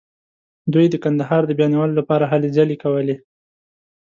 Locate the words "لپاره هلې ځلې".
1.99-2.75